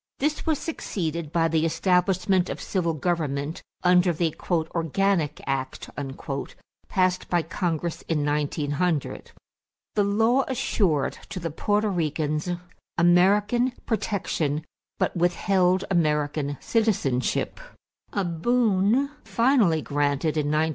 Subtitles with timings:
[0.17, 5.91] This was succeeded by the establishment of civil government under the "organic act"
[6.89, 9.31] passed by Congress in 1900.
[9.93, 12.49] The law assured to the Porto Ricans
[12.97, 14.65] American protection
[14.97, 17.59] but withheld American citizenship
[18.11, 20.69] a boon finally granted in 1917.